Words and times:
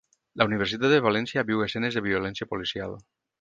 La 0.41 0.45
Universitat 0.49 0.93
de 0.95 0.99
València 1.07 1.43
viu 1.51 1.61
escenes 1.67 1.99
de 1.99 2.03
violència 2.07 2.49
policial 2.55 2.99